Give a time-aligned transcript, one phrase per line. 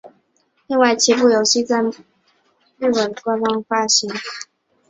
[0.65, 1.91] 另外七部游戏未在日
[2.79, 4.09] 本以外官方发行。